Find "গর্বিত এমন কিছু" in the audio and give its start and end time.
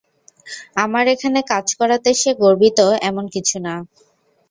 2.41-3.57